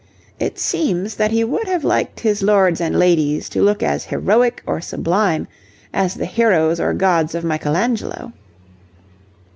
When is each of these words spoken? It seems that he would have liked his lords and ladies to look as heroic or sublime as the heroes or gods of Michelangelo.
It 0.39 0.57
seems 0.57 1.13
that 1.17 1.29
he 1.29 1.43
would 1.43 1.67
have 1.67 1.83
liked 1.83 2.21
his 2.21 2.41
lords 2.41 2.81
and 2.81 2.97
ladies 2.97 3.47
to 3.49 3.61
look 3.61 3.83
as 3.83 4.05
heroic 4.05 4.63
or 4.65 4.81
sublime 4.81 5.47
as 5.93 6.15
the 6.15 6.25
heroes 6.25 6.79
or 6.79 6.91
gods 6.95 7.35
of 7.35 7.43
Michelangelo. 7.43 8.33